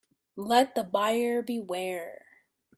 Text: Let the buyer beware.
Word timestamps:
Let 0.35 0.73
the 0.73 0.83
buyer 0.83 1.43
beware. 1.43 2.25